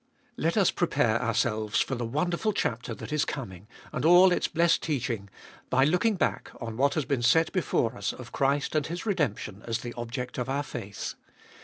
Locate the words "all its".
4.03-4.47